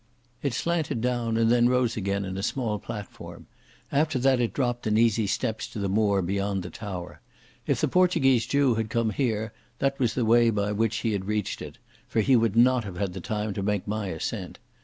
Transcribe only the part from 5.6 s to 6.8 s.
to the moor beyond the